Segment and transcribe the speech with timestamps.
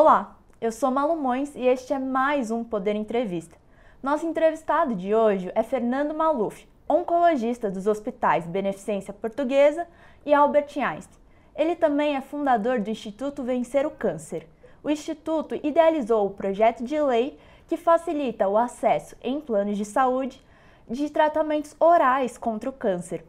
[0.00, 3.56] Olá, eu sou Malu Mões e este é mais um Poder Entrevista.
[4.00, 9.88] Nosso entrevistado de hoje é Fernando Maluf, oncologista dos hospitais Beneficência Portuguesa
[10.24, 11.18] e Albert Einstein.
[11.56, 14.46] Ele também é fundador do Instituto Vencer o Câncer.
[14.84, 17.36] O Instituto idealizou o projeto de lei
[17.66, 20.40] que facilita o acesso em planos de saúde
[20.88, 23.24] de tratamentos orais contra o câncer.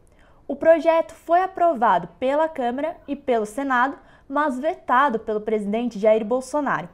[0.48, 3.98] O projeto foi aprovado pela Câmara e pelo Senado,
[4.30, 6.88] mas vetado pelo presidente Jair Bolsonaro.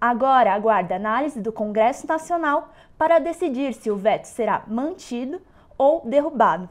[0.00, 5.40] Agora aguarda análise do Congresso Nacional para decidir se o veto será mantido
[5.78, 6.68] ou derrubado.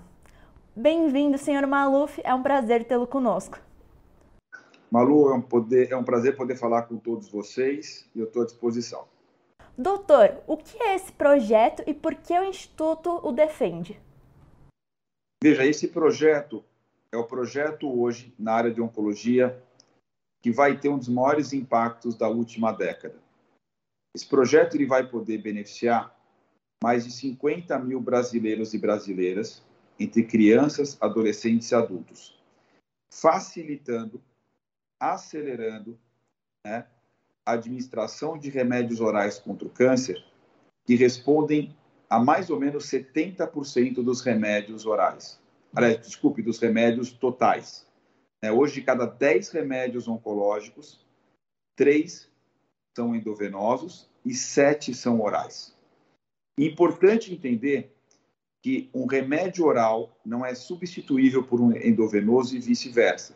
[0.76, 3.58] Bem-vindo, senhor Maluf, é um prazer tê-lo conosco.
[4.92, 8.42] Malu, é um, poder, é um prazer poder falar com todos vocês e eu estou
[8.42, 9.06] à disposição.
[9.78, 13.98] Doutor, o que é esse projeto e por que o Instituto o defende?
[15.42, 16.62] Veja, esse projeto
[17.12, 19.58] é o projeto hoje na área de oncologia
[20.42, 23.20] que vai ter um dos maiores impactos da última década.
[24.16, 26.18] Esse projeto ele vai poder beneficiar
[26.84, 29.64] mais de 50 mil brasileiros e brasileiras,
[30.00, 32.36] entre crianças, adolescentes e adultos,
[33.14, 34.22] facilitando,
[35.00, 35.98] acelerando
[36.66, 36.88] né,
[37.46, 40.24] a administração de remédios orais contra o câncer,
[40.86, 41.76] que respondem
[42.10, 45.40] a mais ou menos 70% dos remédios orais.
[45.74, 47.88] Aliás, desculpe, dos remédios totais.
[48.44, 51.06] É, hoje, de cada 10 remédios oncológicos,
[51.76, 52.30] 3
[52.96, 55.76] são endovenosos e 7 são orais.
[56.58, 57.96] Importante entender
[58.62, 63.36] que um remédio oral não é substituível por um endovenoso e vice-versa.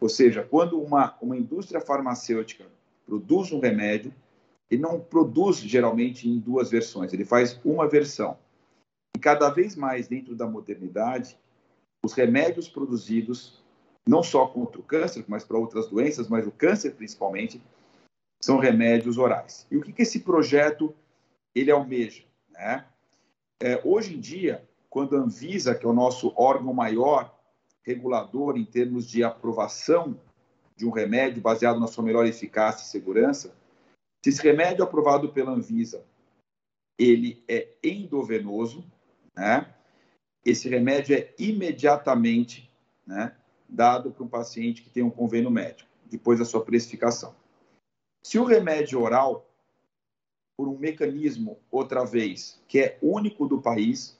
[0.00, 2.66] Ou seja, quando uma, uma indústria farmacêutica
[3.06, 4.14] produz um remédio,
[4.70, 8.38] ele não produz geralmente em duas versões, ele faz uma versão.
[9.16, 11.38] E cada vez mais dentro da modernidade,
[12.04, 13.62] os remédios produzidos,
[14.08, 17.60] não só contra o câncer, mas para outras doenças, mas o câncer principalmente,
[18.40, 19.66] são remédios orais.
[19.70, 20.94] E o que, que esse projeto
[21.54, 22.24] ele almeja?
[22.50, 22.86] Né?
[23.60, 27.38] É, hoje em dia, quando a Anvisa, que é o nosso órgão maior
[27.82, 30.18] regulador em termos de aprovação
[30.74, 33.54] de um remédio baseado na sua melhor eficácia e segurança,
[34.24, 36.02] se esse remédio aprovado pela Anvisa,
[36.98, 38.82] ele é endovenoso,
[39.36, 39.74] né?
[40.44, 42.70] Esse remédio é imediatamente,
[43.06, 43.36] né,
[43.68, 47.34] dado para um paciente que tem um convênio médico, depois da sua precificação.
[48.22, 49.48] Se o remédio oral
[50.56, 54.18] por um mecanismo, outra vez, que é único do país,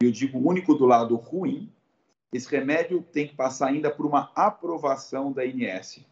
[0.00, 1.72] eu digo único do lado ruim,
[2.32, 6.04] esse remédio tem que passar ainda por uma aprovação da INS,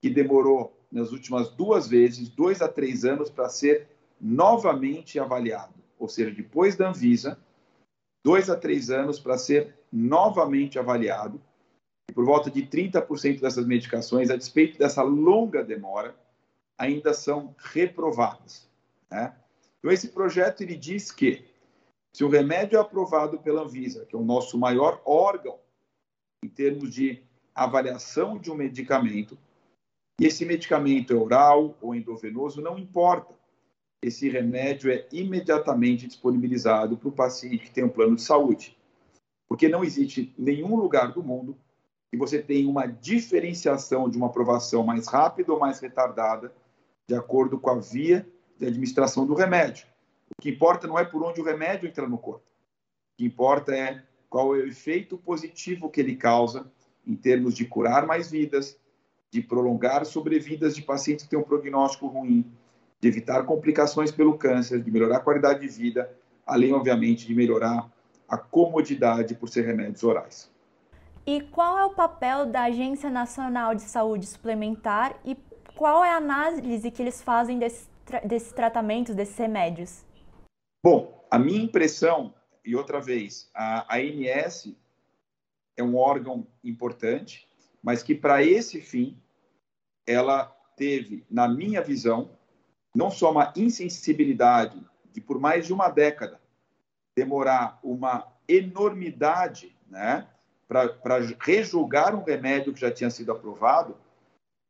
[0.00, 3.88] que demorou nas últimas duas vezes, dois a três anos, para ser
[4.20, 5.74] novamente avaliado.
[5.98, 7.38] Ou seja, depois da Anvisa,
[8.24, 11.40] dois a três anos para ser novamente avaliado.
[12.14, 16.14] Por volta de 30% dessas medicações, a despeito dessa longa demora,
[16.78, 18.68] ainda são reprovadas.
[19.10, 19.34] Né?
[19.78, 21.44] Então, esse projeto ele diz que,
[22.12, 25.58] se o remédio é aprovado pela Anvisa, que é o nosso maior órgão
[26.44, 27.22] em termos de
[27.54, 29.38] avaliação de um medicamento,
[30.20, 33.34] e esse medicamento é oral ou endovenoso, não importa.
[34.02, 38.76] Esse remédio é imediatamente disponibilizado para o paciente que tem um plano de saúde.
[39.48, 41.56] Porque não existe nenhum lugar do mundo
[42.12, 46.52] que você tenha uma diferenciação de uma aprovação mais rápida ou mais retardada,
[47.08, 48.28] de acordo com a via
[48.58, 49.86] de administração do remédio.
[50.28, 52.44] O que importa não é por onde o remédio entra no corpo.
[52.44, 56.70] O que importa é qual é o efeito positivo que ele causa
[57.06, 58.78] em termos de curar mais vidas,
[59.30, 62.44] de prolongar sobrevidas de pacientes que têm um prognóstico ruim,
[63.00, 66.14] de evitar complicações pelo câncer, de melhorar a qualidade de vida,
[66.46, 67.90] além, obviamente, de melhorar
[68.28, 70.51] a comodidade por ser remédios orais.
[71.24, 75.36] E qual é o papel da Agência Nacional de Saúde Suplementar e
[75.76, 80.04] qual é a análise que eles fazem desses tra desses tratamentos, desses remédios?
[80.84, 82.34] Bom, a minha impressão,
[82.64, 84.74] e outra vez, a, ANS
[85.76, 87.48] é um órgão importante,
[87.80, 89.16] mas que para esse fim
[90.04, 90.46] ela
[90.76, 92.30] teve, na minha visão,
[92.94, 96.40] não só uma insensibilidade de por mais de uma década
[97.16, 100.26] demorar uma enormidade, né,
[100.72, 103.96] para rejulgar um remédio que já tinha sido aprovado,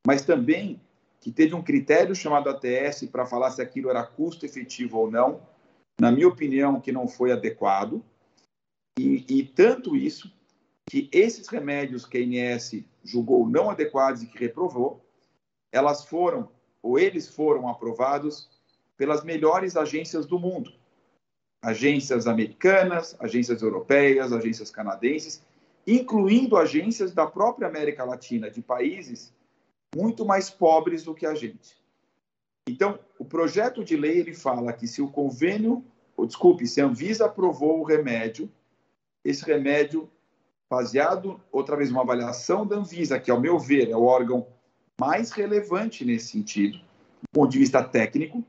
[0.07, 0.81] mas também
[1.21, 5.41] que teve um critério chamado ATS para falar se aquilo era custo efetivo ou não,
[6.01, 8.03] na minha opinião, que não foi adequado.
[8.99, 10.33] E, e tanto isso
[10.91, 15.01] que esses remédios que a INS julgou não adequados e que reprovou,
[15.71, 16.49] elas foram,
[16.83, 18.51] ou eles foram aprovados
[18.97, 20.73] pelas melhores agências do mundo.
[21.63, 25.41] Agências americanas, agências europeias, agências canadenses,
[25.87, 29.35] incluindo agências da própria América Latina, de países
[29.95, 31.77] muito mais pobres do que a gente.
[32.69, 35.85] Então, o projeto de lei ele fala que se o convênio,
[36.17, 38.51] ou desculpe, se a Anvisa aprovou o remédio,
[39.25, 40.09] esse remédio,
[40.71, 44.47] baseado, outra vez, uma avaliação da Anvisa, que, ao meu ver, é o órgão
[45.01, 48.45] mais relevante nesse sentido, do ponto de vista técnico,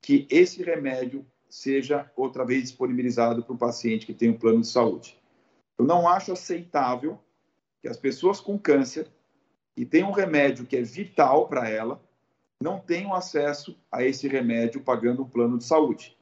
[0.00, 4.68] que esse remédio seja outra vez disponibilizado para o paciente que tem um plano de
[4.68, 5.21] saúde.
[5.82, 7.18] Eu não acho aceitável
[7.80, 9.10] que as pessoas com câncer
[9.76, 12.00] e têm um remédio que é vital para ela
[12.62, 16.16] não tenham acesso a esse remédio pagando um plano de saúde,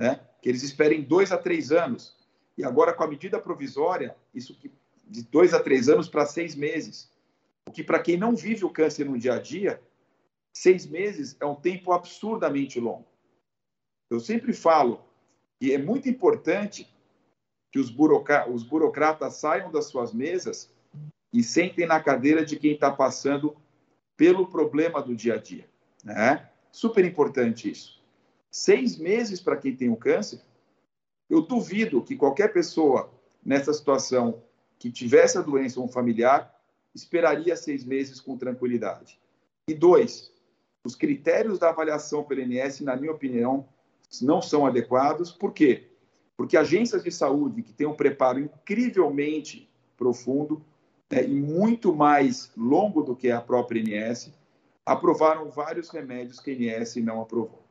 [0.00, 0.18] né?
[0.42, 2.16] Que eles esperem dois a três anos
[2.56, 4.68] e agora com a medida provisória isso que
[5.06, 7.08] de dois a três anos para seis meses,
[7.68, 9.80] o que para quem não vive o câncer no dia a dia
[10.52, 13.06] seis meses é um tempo absurdamente longo.
[14.10, 15.04] Eu sempre falo
[15.60, 16.92] que é muito importante
[17.70, 17.94] que os,
[18.50, 20.72] os burocratas saiam das suas mesas
[21.32, 23.56] e sentem na cadeira de quem está passando
[24.16, 25.68] pelo problema do dia a dia.
[26.04, 26.48] Né?
[26.72, 28.02] Super importante isso.
[28.50, 30.40] Seis meses para quem tem o câncer,
[31.28, 33.12] eu duvido que qualquer pessoa
[33.44, 34.42] nessa situação
[34.78, 36.54] que tivesse a doença ou um familiar
[36.94, 39.20] esperaria seis meses com tranquilidade.
[39.68, 40.32] E dois,
[40.82, 43.68] os critérios da avaliação pelo INS, na minha opinião,
[44.22, 45.30] não são adequados.
[45.30, 45.88] Por quê?
[46.38, 50.64] Porque agências de saúde que têm um preparo incrivelmente profundo
[51.10, 54.32] né, e muito mais longo do que a própria INS,
[54.86, 57.64] aprovaram vários remédios que a INS não aprovou.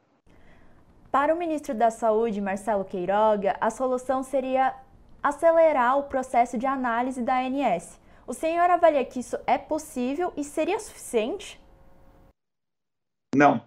[1.09, 4.75] Para o ministro da Saúde, Marcelo Queiroga, a solução seria
[5.23, 7.97] acelerar o processo de análise da ANS.
[8.27, 11.57] O senhor avalia que isso é possível e seria suficiente?
[13.33, 13.61] Não.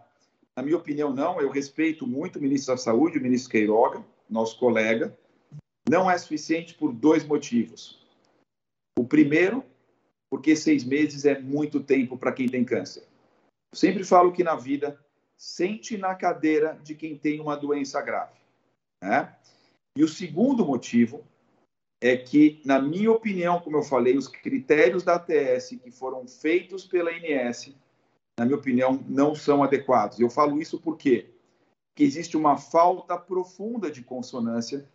[0.55, 1.41] Na minha opinião, não.
[1.41, 5.17] Eu respeito muito o ministro da Saúde, o ministro Queiroga, nosso colega.
[5.89, 8.07] Não é suficiente por dois motivos.
[8.99, 9.65] O primeiro,
[10.31, 13.03] porque seis meses é muito tempo para quem tem câncer.
[13.73, 14.99] Eu sempre falo que na vida,
[15.37, 18.39] sente na cadeira de quem tem uma doença grave.
[19.03, 19.35] Né?
[19.97, 21.25] E o segundo motivo
[22.03, 26.87] é que, na minha opinião, como eu falei, os critérios da ATS que foram feitos
[26.87, 27.75] pela INS
[28.41, 30.19] na minha opinião, não são adequados.
[30.19, 31.27] Eu falo isso porque
[32.01, 34.89] que existe uma falta profunda de consonância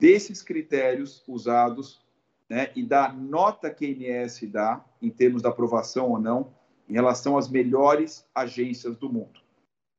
[0.00, 2.00] desses critérios usados
[2.48, 6.54] né, e da nota que a INS dá, em termos da aprovação ou não,
[6.88, 9.38] em relação às melhores agências do mundo.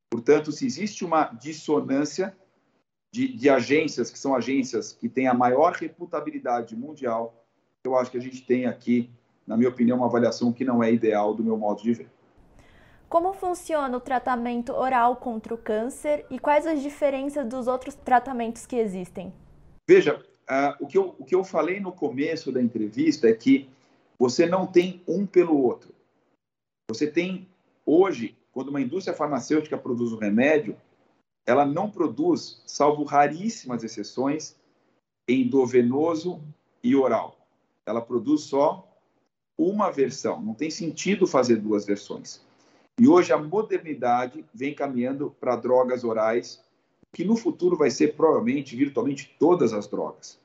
[0.09, 2.35] Portanto, se existe uma dissonância
[3.13, 7.45] de, de agências, que são agências que têm a maior reputabilidade mundial,
[7.83, 9.11] eu acho que a gente tem aqui,
[9.45, 12.09] na minha opinião, uma avaliação que não é ideal do meu modo de ver.
[13.11, 18.65] Como funciona o tratamento oral contra o câncer e quais as diferenças dos outros tratamentos
[18.65, 19.33] que existem?
[19.85, 20.17] Veja,
[20.49, 23.69] uh, o, que eu, o que eu falei no começo da entrevista é que
[24.17, 25.93] você não tem um pelo outro.
[26.89, 27.49] Você tem,
[27.85, 30.77] hoje, quando uma indústria farmacêutica produz um remédio,
[31.45, 34.55] ela não produz, salvo raríssimas exceções,
[35.27, 36.41] endovenoso
[36.81, 37.35] e oral.
[37.85, 38.89] Ela produz só
[39.57, 40.41] uma versão.
[40.41, 42.49] Não tem sentido fazer duas versões.
[42.99, 46.63] E hoje a modernidade vem caminhando para drogas orais,
[47.13, 50.39] que no futuro vai ser provavelmente, virtualmente, todas as drogas.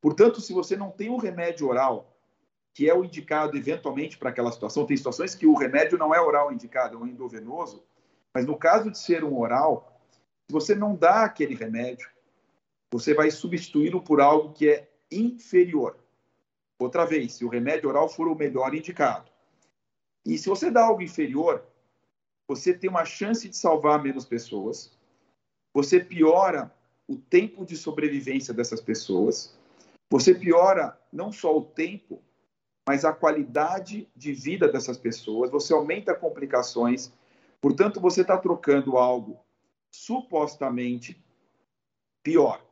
[0.00, 2.14] Portanto, se você não tem um remédio oral,
[2.74, 6.20] que é o indicado eventualmente para aquela situação, tem situações que o remédio não é
[6.20, 7.82] oral indicado, é um endovenoso,
[8.34, 10.00] mas no caso de ser um oral,
[10.46, 12.08] se você não dá aquele remédio,
[12.92, 15.96] você vai substituí-lo por algo que é inferior.
[16.78, 19.30] Outra vez, se o remédio oral for o melhor indicado,
[20.24, 21.64] e se você dá algo inferior,
[22.48, 24.96] você tem uma chance de salvar menos pessoas,
[25.72, 26.72] você piora
[27.06, 29.54] o tempo de sobrevivência dessas pessoas,
[30.10, 32.22] você piora não só o tempo,
[32.88, 37.12] mas a qualidade de vida dessas pessoas, você aumenta complicações,
[37.60, 39.38] portanto, você está trocando algo
[39.90, 41.22] supostamente
[42.22, 42.64] pior.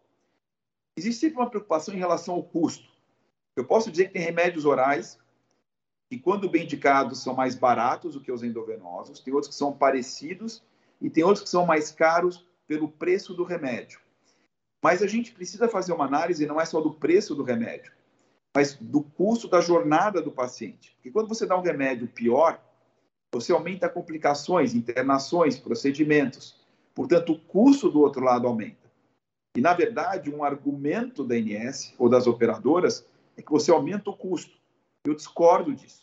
[0.96, 2.90] Existe sempre uma preocupação em relação ao custo.
[3.56, 5.18] Eu posso dizer que tem remédios orais
[6.12, 9.72] que, quando bem indicados, são mais baratos do que os endovenosos, tem outros que são
[9.72, 10.62] parecidos
[11.00, 13.98] e tem outros que são mais caros pelo preço do remédio.
[14.84, 17.94] Mas a gente precisa fazer uma análise não é só do preço do remédio,
[18.54, 20.92] mas do custo da jornada do paciente.
[20.96, 22.62] Porque quando você dá um remédio pior,
[23.32, 26.60] você aumenta complicações, internações, procedimentos.
[26.94, 28.92] Portanto, o custo do outro lado aumenta.
[29.56, 34.16] E, na verdade, um argumento da INS ou das operadoras é que você aumenta o
[34.16, 34.60] custo.
[35.04, 36.01] Eu discordo disso,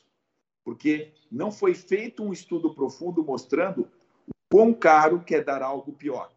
[0.70, 3.90] porque não foi feito um estudo profundo mostrando
[4.28, 6.32] o quão caro que é dar algo pior,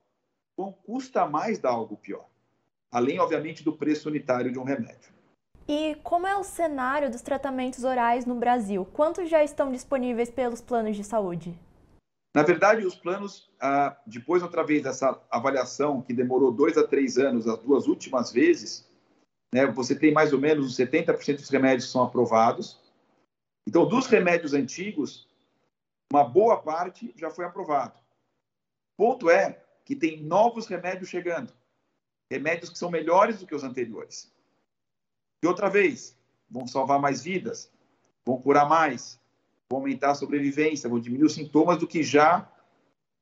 [0.56, 2.24] quão custa mais dar algo pior,
[2.90, 5.12] além, obviamente, do preço unitário de um remédio.
[5.68, 8.86] E como é o cenário dos tratamentos orais no Brasil?
[8.86, 11.54] Quantos já estão disponíveis pelos planos de saúde?
[12.34, 17.18] Na verdade, os planos, ah, depois, outra vez, dessa avaliação que demorou dois a três
[17.18, 18.88] anos, as duas últimas vezes,
[19.52, 22.80] né, você tem mais ou menos 70% dos remédios que são aprovados.
[23.66, 25.28] Então, dos remédios antigos,
[26.12, 27.98] uma boa parte já foi aprovado.
[28.96, 31.52] Ponto é que tem novos remédios chegando.
[32.30, 34.32] Remédios que são melhores do que os anteriores.
[35.42, 36.16] E outra vez,
[36.48, 37.72] vão salvar mais vidas,
[38.24, 39.18] vão curar mais,
[39.70, 42.50] vão aumentar a sobrevivência, vão diminuir os sintomas do que já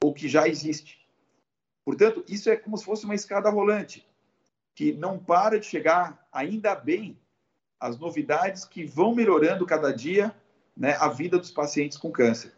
[0.03, 1.01] ou que já existe.
[1.85, 4.07] Portanto, isso é como se fosse uma escada rolante
[4.75, 7.19] que não para de chegar, ainda bem,
[7.81, 10.35] as novidades que vão melhorando cada dia
[10.77, 12.53] né, a vida dos pacientes com câncer.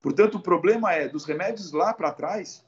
[0.00, 2.64] Portanto, o problema é dos remédios lá para trás,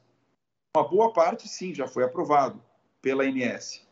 [0.77, 2.63] uma boa parte sim já foi aprovado
[3.01, 3.87] pela ANS.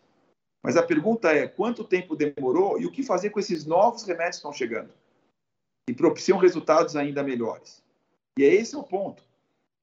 [0.62, 4.36] Mas a pergunta é quanto tempo demorou e o que fazer com esses novos remédios
[4.36, 4.92] que estão chegando?
[5.88, 7.82] e propiciam resultados ainda melhores.
[8.38, 9.22] E é esse o ponto.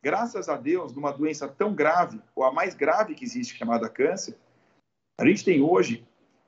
[0.03, 4.37] Graças a Deus, numa doença tão grave, ou a mais grave que existe, chamada câncer,
[5.19, 6.05] a gente tem hoje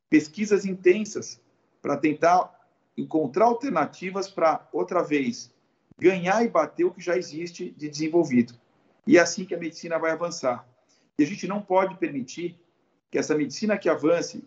[0.10, 1.42] pesquisas intensas
[1.86, 5.54] para tentar encontrar alternativas para, outra vez,
[6.00, 8.56] ganhar e bater o que já existe de desenvolvido.
[9.06, 10.68] E é assim que a medicina vai avançar.
[11.16, 12.60] E a gente não pode permitir
[13.12, 14.44] que essa medicina que avance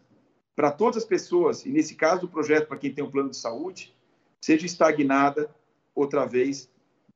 [0.57, 3.37] para todas as pessoas, e nesse caso do projeto para quem tem um plano de
[3.37, 3.95] saúde,
[4.40, 5.49] seja estagnada
[5.95, 6.68] outra vez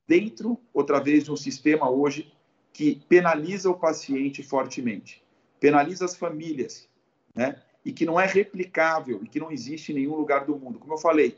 [0.07, 2.33] dentro, outra vez, de um sistema hoje
[2.73, 5.21] que penaliza o paciente fortemente,
[5.59, 6.89] penaliza as famílias,
[7.35, 7.61] né?
[7.85, 10.79] E que não é replicável e que não existe em nenhum lugar do mundo.
[10.79, 11.37] Como eu falei,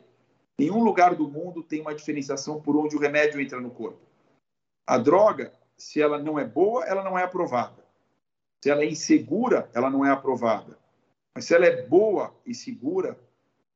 [0.59, 4.01] nenhum lugar do mundo tem uma diferenciação por onde o remédio entra no corpo.
[4.87, 7.83] A droga, se ela não é boa, ela não é aprovada.
[8.63, 10.79] Se ela é insegura, ela não é aprovada.
[11.35, 13.19] Mas se ela é boa e segura,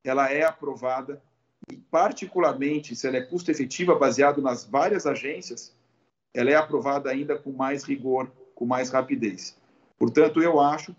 [0.03, 1.21] ela é aprovada
[1.71, 5.75] e particularmente se ela é custo efetiva baseado nas várias agências,
[6.33, 9.57] ela é aprovada ainda com mais rigor, com mais rapidez.
[9.97, 10.95] Portanto, eu acho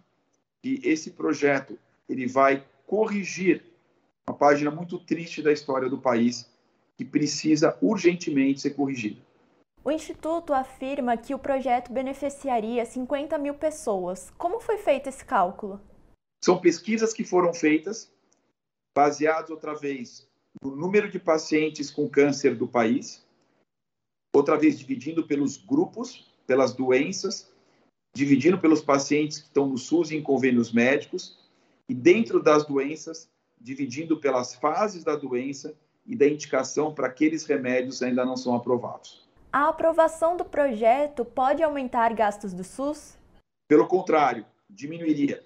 [0.63, 3.65] que esse projeto ele vai corrigir
[4.29, 6.51] uma página muito triste da história do país
[6.97, 9.21] que precisa urgentemente ser corrigida.
[9.83, 14.31] O Instituto afirma que o projeto beneficiaria 50 mil pessoas.
[14.37, 15.81] Como foi feito esse cálculo?
[16.45, 18.13] São pesquisas que foram feitas,
[18.95, 20.29] baseadas outra vez
[20.61, 23.25] do número de pacientes com câncer do país,
[24.35, 27.50] outra vez dividindo pelos grupos, pelas doenças,
[28.15, 31.39] dividindo pelos pacientes que estão no SUS e em convênios médicos,
[31.89, 33.29] e dentro das doenças,
[33.61, 35.75] dividindo pelas fases da doença
[36.07, 39.29] e da indicação para aqueles remédios ainda não são aprovados.
[39.53, 43.19] A aprovação do projeto pode aumentar gastos do SUS?
[43.69, 45.45] Pelo contrário, diminuiria.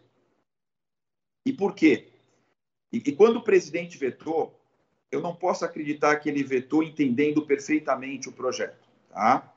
[1.46, 2.08] E por quê?
[2.92, 4.58] E, e quando o presidente vetou,
[5.10, 8.88] eu não posso acreditar que ele vetou entendendo perfeitamente o projeto.
[9.08, 9.53] Tá?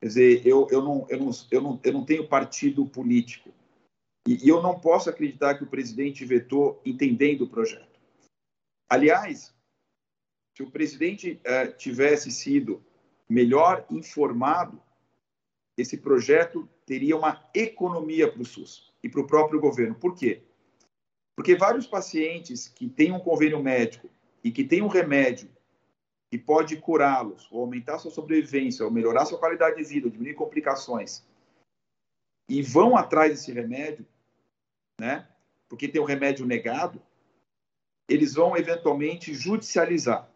[0.00, 3.52] Quer dizer, eu, eu, não, eu, não, eu, não, eu não tenho partido político.
[4.26, 7.98] E, e eu não posso acreditar que o presidente vetou entendendo o projeto.
[8.88, 9.54] Aliás,
[10.56, 12.84] se o presidente eh, tivesse sido
[13.28, 14.80] melhor informado,
[15.76, 19.94] esse projeto teria uma economia para o SUS e para o próprio governo.
[19.94, 20.42] Por quê?
[21.36, 24.10] Porque vários pacientes que têm um convênio médico
[24.42, 25.48] e que tem um remédio
[26.30, 30.34] que pode curá-los, ou aumentar sua sobrevivência, ou melhorar sua qualidade de vida, ou diminuir
[30.34, 31.24] complicações,
[32.48, 34.06] e vão atrás desse remédio,
[35.00, 35.28] né?
[35.68, 37.02] Porque tem o um remédio negado,
[38.08, 40.30] eles vão eventualmente judicializar.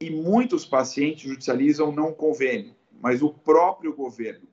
[0.00, 4.48] E muitos pacientes judicializam não o convênio, mas o próprio governo,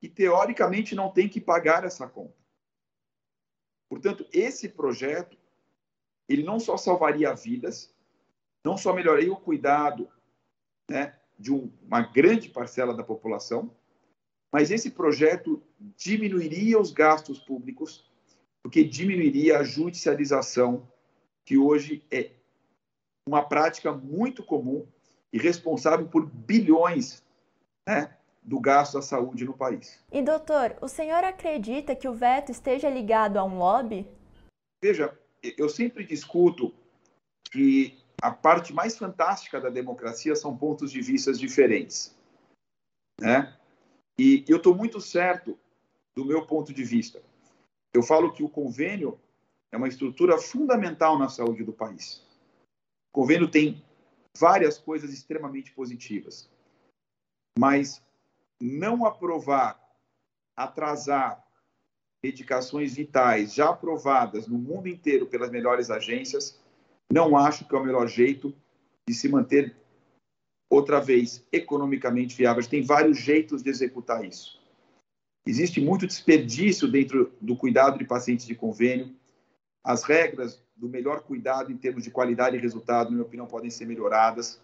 [0.00, 2.36] que teoricamente não tem que pagar essa conta.
[3.88, 5.36] Portanto, esse projeto
[6.28, 7.94] ele não só salvaria vidas,
[8.66, 10.08] não só melhoraria o cuidado
[10.90, 13.70] né, de um, uma grande parcela da população,
[14.52, 15.62] mas esse projeto
[15.96, 18.10] diminuiria os gastos públicos,
[18.64, 20.90] porque diminuiria a judicialização,
[21.44, 22.32] que hoje é
[23.28, 24.84] uma prática muito comum
[25.32, 27.22] e responsável por bilhões
[27.88, 30.04] né, do gasto da saúde no país.
[30.10, 34.08] E doutor, o senhor acredita que o veto esteja ligado a um lobby?
[34.82, 35.16] Veja,
[35.56, 36.74] eu sempre discuto
[37.52, 42.16] que a parte mais fantástica da democracia são pontos de vista diferentes,
[43.20, 43.56] né?
[44.18, 45.58] E eu estou muito certo
[46.14, 47.22] do meu ponto de vista.
[47.92, 49.20] Eu falo que o convênio
[49.70, 52.26] é uma estrutura fundamental na saúde do país.
[53.10, 53.84] O convênio tem
[54.38, 56.50] várias coisas extremamente positivas,
[57.58, 58.02] mas
[58.60, 59.80] não aprovar,
[60.56, 61.44] atrasar
[62.22, 66.58] medicações vitais já aprovadas no mundo inteiro pelas melhores agências,
[67.12, 68.54] não acho que é o melhor jeito
[69.08, 69.74] de se manter
[70.68, 72.66] outra vez, economicamente viáveis.
[72.66, 74.60] Tem vários jeitos de executar isso.
[75.46, 79.14] Existe muito desperdício dentro do cuidado de pacientes de convênio.
[79.84, 83.70] As regras do melhor cuidado em termos de qualidade e resultado, na minha opinião, podem
[83.70, 84.60] ser melhoradas.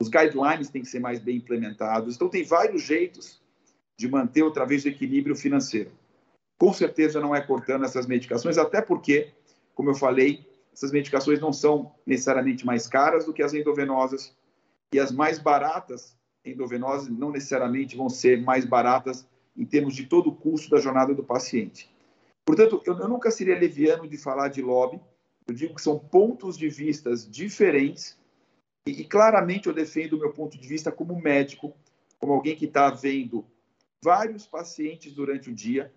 [0.00, 2.16] Os guidelines têm que ser mais bem implementados.
[2.16, 3.40] Então, tem vários jeitos
[3.96, 5.92] de manter outra vez o equilíbrio financeiro.
[6.58, 9.32] Com certeza não é cortando essas medicações, até porque,
[9.72, 14.36] como eu falei, essas medicações não são necessariamente mais caras do que as endovenosas
[14.92, 19.26] e as mais baratas endovenosas não necessariamente vão ser mais baratas
[19.56, 21.88] em termos de todo o custo da jornada do paciente.
[22.44, 25.00] Portanto, eu, eu nunca seria leviano de falar de lobby,
[25.46, 28.18] eu digo que são pontos de vistas diferentes
[28.86, 31.72] e, e claramente eu defendo o meu ponto de vista como médico,
[32.18, 33.44] como alguém que está vendo
[34.02, 35.92] vários pacientes durante o dia,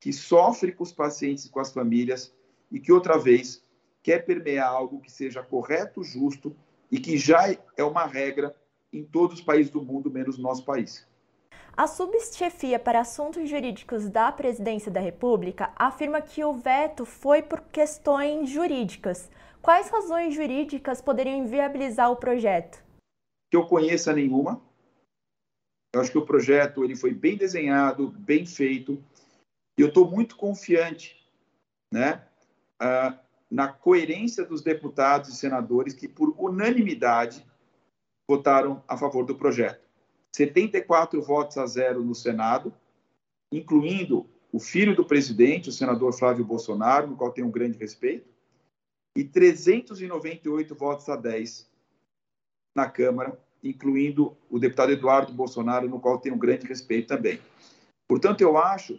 [0.00, 2.34] que sofre com os pacientes e com as famílias
[2.70, 3.62] e que outra vez
[4.02, 6.54] quer permear algo que seja correto, justo
[6.90, 8.54] e que já é uma regra
[8.92, 11.06] em todos os países do mundo, menos no nosso país.
[11.74, 17.62] A subchefia para assuntos jurídicos da Presidência da República afirma que o veto foi por
[17.62, 19.30] questões jurídicas.
[19.62, 22.82] Quais razões jurídicas poderiam inviabilizar o projeto?
[23.50, 24.60] Que eu conheça nenhuma.
[25.94, 29.02] Eu acho que o projeto ele foi bem desenhado, bem feito,
[29.78, 31.16] e eu estou muito confiante,
[31.92, 32.26] né,
[32.82, 33.18] uh,
[33.52, 37.46] na coerência dos deputados e senadores que, por unanimidade,
[38.26, 39.86] votaram a favor do projeto.
[40.34, 42.74] 74 votos a zero no Senado,
[43.52, 48.26] incluindo o filho do presidente, o senador Flávio Bolsonaro, no qual tenho um grande respeito,
[49.14, 51.70] e 398 votos a 10
[52.74, 57.38] na Câmara, incluindo o deputado Eduardo Bolsonaro, no qual tenho um grande respeito também.
[58.08, 58.98] Portanto, eu acho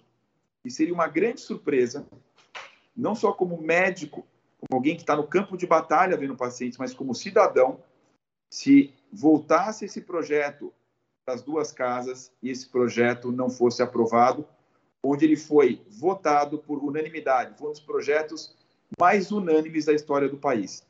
[0.61, 2.05] que seria uma grande surpresa,
[2.95, 4.27] não só como médico,
[4.69, 7.81] como alguém que está no campo de batalha vendo pacientes, mas como cidadão,
[8.51, 10.73] se voltasse esse projeto
[11.27, 14.47] das duas casas e esse projeto não fosse aprovado,
[15.03, 17.57] onde ele foi votado por unanimidade.
[17.57, 18.55] Foi um dos projetos
[18.99, 20.85] mais unânimes da história do país.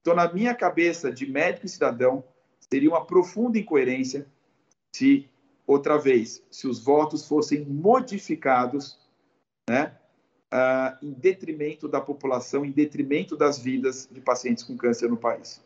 [0.00, 2.24] Então, na minha cabeça de médico e cidadão,
[2.72, 4.26] seria uma profunda incoerência
[4.94, 5.28] se,
[5.66, 8.98] outra vez, se os votos fossem modificados,
[9.68, 9.96] né,
[10.52, 15.62] uh, em detrimento da população, em detrimento das vidas de pacientes com câncer no país.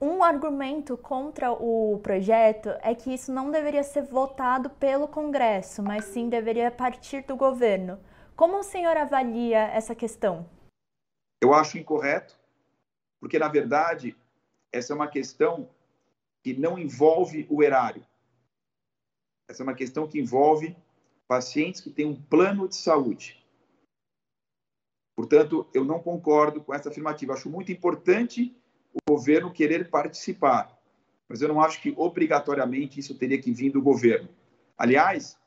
[0.00, 6.06] Um argumento contra o projeto é que isso não deveria ser votado pelo Congresso, mas
[6.06, 7.98] sim deveria partir do governo.
[8.34, 10.48] Como o senhor avalia essa questão?
[11.42, 12.38] Eu acho incorreto,
[13.20, 14.16] porque, na verdade,
[14.72, 15.68] essa é uma questão
[16.42, 18.02] que não envolve o erário.
[19.46, 20.74] Essa é uma questão que envolve
[21.28, 23.39] pacientes que têm um plano de saúde.
[25.20, 27.34] Portanto, eu não concordo com essa afirmativa.
[27.34, 28.56] Acho muito importante
[28.94, 30.74] o governo querer participar.
[31.28, 34.30] Mas eu não acho que obrigatoriamente isso teria que vir do governo.
[34.78, 35.38] Aliás,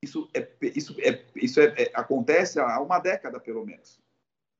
[0.00, 4.00] isso, é, isso, é, isso é, é, acontece há uma década, pelo menos.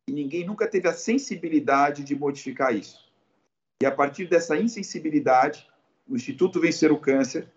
[0.08, 3.08] E ninguém nunca teve a sensibilidade de modificar isso.
[3.80, 5.64] E a partir dessa insensibilidade,
[6.08, 7.48] o Instituto Vencer o Câncer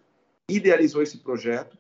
[0.47, 1.75] idealizou esse projeto,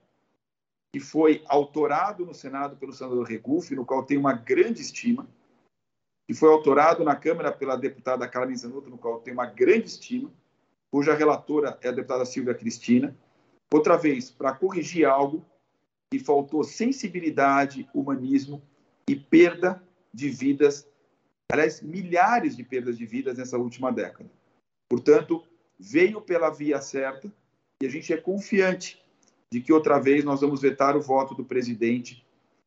[0.93, 5.27] que foi autorado no Senado pelo senador Regufe, no qual tem uma grande estima
[6.27, 10.31] que foi autorado na Câmara pela deputada Carmen Zanotto, no qual tenho uma grande estima,
[10.91, 13.17] cuja relatora é a deputada Silvia Cristina,
[13.73, 15.43] outra vez, para corrigir algo
[16.11, 18.61] que faltou sensibilidade, humanismo
[19.09, 20.87] e perda de vidas,
[21.51, 24.29] aliás, milhares de perdas de vidas nessa última década.
[24.87, 25.43] Portanto,
[25.77, 27.33] veio pela via certa
[27.81, 29.02] e a gente é confiante
[29.53, 32.25] de que outra vez nós vamos vetar o voto do presidente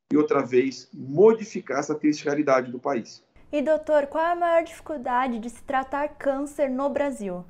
[0.08, 3.24] e outra vez modificar essa triste realidade do país.
[3.50, 7.44] E doutor, qual é a maior dificuldade de se tratar câncer no Brasil?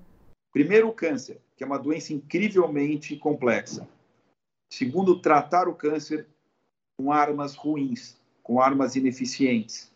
[0.55, 3.87] Primeiro, o câncer, que é uma doença incrivelmente complexa.
[4.73, 6.27] Segundo, tratar o câncer
[6.99, 9.93] com armas ruins, com armas ineficientes,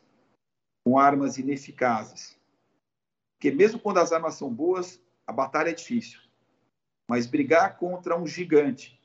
[0.85, 2.39] com armas ineficazes.
[3.39, 6.21] Porque mesmo quando as armas são boas, a batalha é difícil.
[7.09, 9.00] Mas brigar contra um gigante,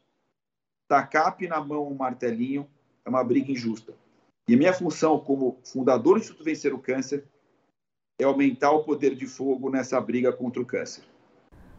[0.88, 2.68] tacar na mão um martelinho,
[3.06, 3.94] é uma briga injusta.
[4.48, 7.26] E a minha função como fundador do Instituto Vencer o Câncer
[8.20, 11.04] é aumentar o poder de fogo nessa briga contra o câncer.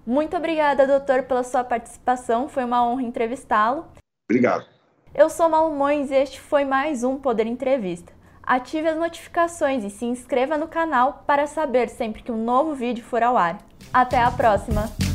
[0.07, 2.49] Muito obrigada, doutor, pela sua participação.
[2.49, 3.87] Foi uma honra entrevistá-lo.
[4.31, 4.66] Obrigado.
[5.14, 8.12] Eu sou Malu Mões e este foi mais um Poder Entrevista.
[8.42, 13.05] Ative as notificações e se inscreva no canal para saber sempre que um novo vídeo
[13.05, 13.59] for ao ar.
[13.92, 15.06] Até a próxima!